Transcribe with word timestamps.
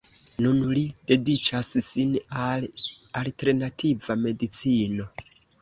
Nun 0.43 0.61
li 0.77 0.85
dediĉas 1.11 1.69
sin 1.89 2.15
al 2.45 2.67
alternativa 3.21 4.21
medicino. 4.27 5.11